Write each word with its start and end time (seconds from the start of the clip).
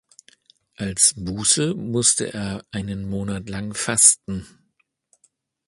Als 0.77 1.13
Buße 1.15 1.75
musste 1.75 2.33
er 2.33 2.65
einen 2.71 3.07
Monat 3.07 3.47
lang 3.49 3.75
fasten. 3.75 4.47